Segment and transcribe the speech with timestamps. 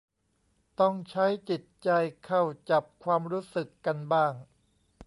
[0.79, 1.89] ต้องใช้จิตใจ
[2.25, 4.33] เข้าจับความรู้สึกกันบ้าง